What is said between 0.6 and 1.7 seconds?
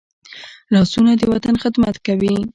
لاسونه د وطن